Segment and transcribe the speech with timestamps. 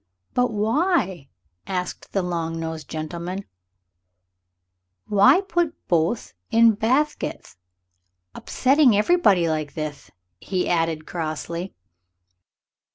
[0.33, 1.29] "But why,"
[1.67, 3.45] asked the long nosed gentleman
[5.05, 7.55] "why put boyth in bathketth?
[8.33, 10.09] Upthetting everybody like thith,"
[10.39, 11.75] he added crossly.